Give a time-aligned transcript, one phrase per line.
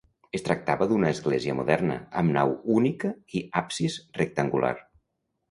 [0.37, 4.75] Es tractava d'una església moderna, amb nau única i absis rectangular.